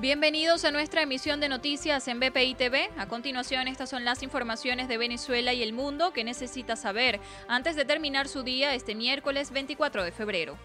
Bienvenidos 0.00 0.64
a 0.64 0.70
nuestra 0.70 1.02
emisión 1.02 1.40
de 1.40 1.50
noticias 1.50 2.08
en 2.08 2.20
BPI 2.20 2.54
TV. 2.54 2.88
A 2.96 3.06
continuación, 3.06 3.68
estas 3.68 3.90
son 3.90 4.02
las 4.02 4.22
informaciones 4.22 4.88
de 4.88 4.96
Venezuela 4.96 5.52
y 5.52 5.62
el 5.62 5.74
mundo 5.74 6.14
que 6.14 6.24
necesita 6.24 6.74
saber 6.74 7.20
antes 7.48 7.76
de 7.76 7.84
terminar 7.84 8.26
su 8.26 8.42
día 8.42 8.74
este 8.74 8.94
miércoles 8.94 9.50
24 9.50 10.02
de 10.02 10.10
febrero. 10.10 10.56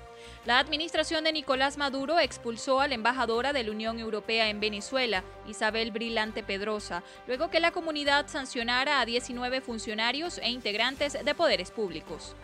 La 0.46 0.58
administración 0.58 1.26
de 1.26 1.34
Nicolás 1.34 1.78
Maduro 1.78 2.18
expulsó 2.18 2.80
a 2.80 2.88
la 2.88 2.96
embajadora 2.96 3.52
de 3.52 3.66
la 3.66 3.72
Unión 3.72 4.00
Europea 4.00 4.48
en 4.48 4.62
Venezuela, 4.62 5.26
Isabel 5.50 5.92
Brilante 5.92 6.42
Pedrosa, 6.42 7.04
luego 7.28 7.50
que 7.50 7.60
la 7.60 7.72
comunidad 7.72 8.28
sancionara 8.28 9.02
a 9.02 9.06
19 9.06 9.60
funcionarios 9.60 10.38
e 10.38 10.50
integrantes 10.50 11.26
de 11.26 11.36
poderes 11.36 11.72
públicos. 11.72 12.38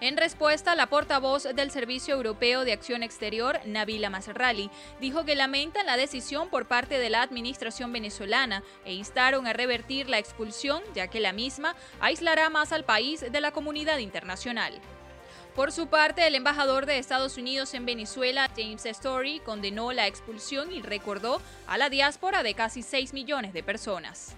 En 0.00 0.16
respuesta, 0.16 0.74
la 0.74 0.86
portavoz 0.86 1.42
del 1.42 1.70
Servicio 1.70 2.14
Europeo 2.14 2.64
de 2.64 2.72
Acción 2.72 3.02
Exterior, 3.02 3.60
Nabila 3.64 4.10
Masrali, 4.10 4.70
dijo 5.00 5.24
que 5.24 5.34
lamenta 5.34 5.82
la 5.82 5.96
decisión 5.96 6.48
por 6.48 6.66
parte 6.66 6.98
de 6.98 7.10
la 7.10 7.22
administración 7.22 7.92
venezolana 7.92 8.62
e 8.84 8.94
instaron 8.94 9.46
a 9.46 9.52
revertir 9.52 10.08
la 10.08 10.18
expulsión, 10.18 10.82
ya 10.94 11.08
que 11.08 11.20
la 11.20 11.32
misma 11.32 11.74
aislará 12.00 12.48
más 12.48 12.72
al 12.72 12.84
país 12.84 13.24
de 13.30 13.40
la 13.40 13.50
comunidad 13.50 13.98
internacional. 13.98 14.80
Por 15.54 15.72
su 15.72 15.88
parte, 15.88 16.24
el 16.24 16.36
embajador 16.36 16.86
de 16.86 16.98
Estados 16.98 17.36
Unidos 17.36 17.74
en 17.74 17.84
Venezuela, 17.84 18.48
James 18.56 18.86
Story, 18.86 19.40
condenó 19.40 19.92
la 19.92 20.06
expulsión 20.06 20.70
y 20.70 20.82
recordó 20.82 21.42
a 21.66 21.76
la 21.76 21.90
diáspora 21.90 22.44
de 22.44 22.54
casi 22.54 22.82
6 22.82 23.12
millones 23.12 23.52
de 23.52 23.64
personas. 23.64 24.36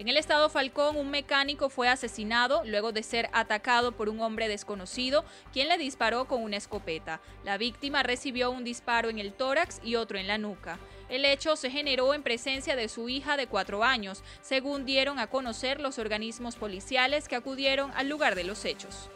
En 0.00 0.08
el 0.08 0.16
estado 0.16 0.48
Falcón, 0.48 0.96
un 0.96 1.10
mecánico 1.10 1.68
fue 1.68 1.86
asesinado 1.86 2.62
luego 2.64 2.90
de 2.90 3.02
ser 3.02 3.28
atacado 3.34 3.92
por 3.92 4.08
un 4.08 4.22
hombre 4.22 4.48
desconocido, 4.48 5.26
quien 5.52 5.68
le 5.68 5.76
disparó 5.76 6.26
con 6.26 6.42
una 6.42 6.56
escopeta. 6.56 7.20
La 7.44 7.58
víctima 7.58 8.02
recibió 8.02 8.50
un 8.50 8.64
disparo 8.64 9.10
en 9.10 9.18
el 9.18 9.34
tórax 9.34 9.78
y 9.84 9.96
otro 9.96 10.18
en 10.18 10.26
la 10.26 10.38
nuca. 10.38 10.78
El 11.10 11.26
hecho 11.26 11.54
se 11.54 11.70
generó 11.70 12.14
en 12.14 12.22
presencia 12.22 12.76
de 12.76 12.88
su 12.88 13.10
hija 13.10 13.36
de 13.36 13.46
cuatro 13.46 13.84
años, 13.84 14.24
según 14.40 14.86
dieron 14.86 15.18
a 15.18 15.26
conocer 15.26 15.82
los 15.82 15.98
organismos 15.98 16.56
policiales 16.56 17.28
que 17.28 17.36
acudieron 17.36 17.92
al 17.94 18.08
lugar 18.08 18.36
de 18.36 18.44
los 18.44 18.64
hechos. 18.64 19.10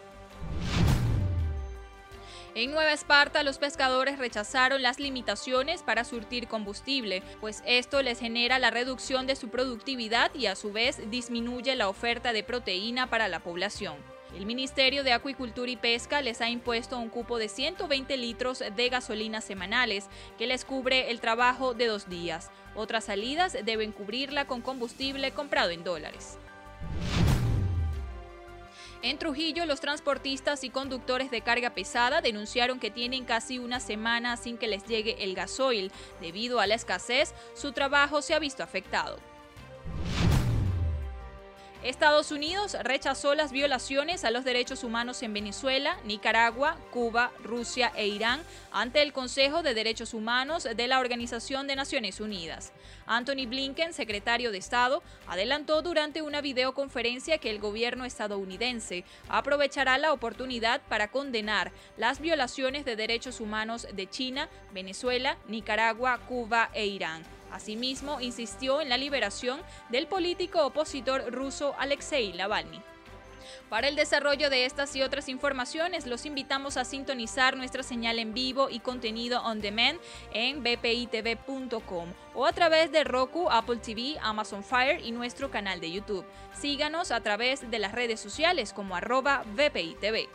En 2.56 2.70
Nueva 2.70 2.92
Esparta, 2.92 3.42
los 3.42 3.58
pescadores 3.58 4.16
rechazaron 4.16 4.80
las 4.80 5.00
limitaciones 5.00 5.82
para 5.82 6.04
surtir 6.04 6.46
combustible, 6.46 7.20
pues 7.40 7.64
esto 7.66 8.00
les 8.00 8.20
genera 8.20 8.60
la 8.60 8.70
reducción 8.70 9.26
de 9.26 9.34
su 9.34 9.48
productividad 9.48 10.32
y 10.36 10.46
a 10.46 10.54
su 10.54 10.70
vez 10.70 11.10
disminuye 11.10 11.74
la 11.74 11.88
oferta 11.88 12.32
de 12.32 12.44
proteína 12.44 13.10
para 13.10 13.26
la 13.26 13.40
población. 13.40 13.96
El 14.36 14.46
Ministerio 14.46 15.02
de 15.02 15.12
Acuicultura 15.12 15.68
y 15.68 15.76
Pesca 15.76 16.22
les 16.22 16.40
ha 16.40 16.48
impuesto 16.48 16.96
un 16.96 17.08
cupo 17.08 17.38
de 17.38 17.48
120 17.48 18.16
litros 18.18 18.62
de 18.76 18.88
gasolina 18.88 19.40
semanales 19.40 20.06
que 20.38 20.46
les 20.46 20.64
cubre 20.64 21.10
el 21.10 21.20
trabajo 21.20 21.74
de 21.74 21.86
dos 21.86 22.08
días. 22.08 22.52
Otras 22.76 23.04
salidas 23.04 23.56
deben 23.64 23.90
cubrirla 23.90 24.46
con 24.46 24.60
combustible 24.60 25.32
comprado 25.32 25.70
en 25.70 25.82
dólares. 25.82 26.38
En 29.04 29.18
Trujillo, 29.18 29.66
los 29.66 29.80
transportistas 29.80 30.64
y 30.64 30.70
conductores 30.70 31.30
de 31.30 31.42
carga 31.42 31.74
pesada 31.74 32.22
denunciaron 32.22 32.80
que 32.80 32.90
tienen 32.90 33.26
casi 33.26 33.58
una 33.58 33.78
semana 33.78 34.38
sin 34.38 34.56
que 34.56 34.66
les 34.66 34.86
llegue 34.86 35.22
el 35.22 35.34
gasoil. 35.34 35.92
Debido 36.22 36.58
a 36.58 36.66
la 36.66 36.74
escasez, 36.74 37.34
su 37.54 37.72
trabajo 37.72 38.22
se 38.22 38.32
ha 38.32 38.38
visto 38.38 38.62
afectado. 38.62 39.18
Estados 41.84 42.30
Unidos 42.30 42.78
rechazó 42.82 43.34
las 43.34 43.52
violaciones 43.52 44.24
a 44.24 44.30
los 44.30 44.42
derechos 44.42 44.84
humanos 44.84 45.22
en 45.22 45.34
Venezuela, 45.34 45.98
Nicaragua, 46.06 46.78
Cuba, 46.90 47.30
Rusia 47.42 47.92
e 47.94 48.06
Irán 48.06 48.40
ante 48.72 49.02
el 49.02 49.12
Consejo 49.12 49.62
de 49.62 49.74
Derechos 49.74 50.14
Humanos 50.14 50.64
de 50.64 50.88
la 50.88 50.98
Organización 50.98 51.66
de 51.66 51.76
Naciones 51.76 52.20
Unidas. 52.20 52.72
Anthony 53.04 53.46
Blinken, 53.46 53.92
secretario 53.92 54.50
de 54.50 54.56
Estado, 54.56 55.02
adelantó 55.26 55.82
durante 55.82 56.22
una 56.22 56.40
videoconferencia 56.40 57.36
que 57.36 57.50
el 57.50 57.58
gobierno 57.58 58.06
estadounidense 58.06 59.04
aprovechará 59.28 59.98
la 59.98 60.14
oportunidad 60.14 60.80
para 60.88 61.08
condenar 61.08 61.70
las 61.98 62.18
violaciones 62.18 62.86
de 62.86 62.96
derechos 62.96 63.40
humanos 63.40 63.86
de 63.92 64.08
China, 64.08 64.48
Venezuela, 64.72 65.36
Nicaragua, 65.48 66.18
Cuba 66.26 66.70
e 66.72 66.86
Irán 66.86 67.33
Asimismo, 67.54 68.20
insistió 68.20 68.80
en 68.80 68.88
la 68.88 68.98
liberación 68.98 69.60
del 69.88 70.08
político 70.08 70.66
opositor 70.66 71.32
ruso 71.32 71.76
Alexei 71.78 72.32
Navalny. 72.32 72.82
Para 73.68 73.86
el 73.86 73.94
desarrollo 73.94 74.50
de 74.50 74.64
estas 74.64 74.94
y 74.96 75.02
otras 75.02 75.28
informaciones, 75.28 76.06
los 76.06 76.26
invitamos 76.26 76.76
a 76.76 76.84
sintonizar 76.84 77.56
nuestra 77.56 77.84
señal 77.84 78.18
en 78.18 78.34
vivo 78.34 78.68
y 78.70 78.80
contenido 78.80 79.40
on 79.42 79.60
demand 79.60 80.00
en 80.32 80.62
bpitv.com 80.64 82.08
o 82.34 82.46
a 82.46 82.52
través 82.52 82.90
de 82.90 83.04
Roku, 83.04 83.48
Apple 83.50 83.76
TV, 83.76 84.16
Amazon 84.20 84.64
Fire 84.64 85.00
y 85.04 85.12
nuestro 85.12 85.50
canal 85.50 85.80
de 85.80 85.92
YouTube. 85.92 86.24
Síganos 86.54 87.12
a 87.12 87.20
través 87.20 87.70
de 87.70 87.78
las 87.78 87.92
redes 87.92 88.18
sociales 88.18 88.72
como 88.72 88.96
arroba 88.96 89.44
bpitv. 89.54 90.28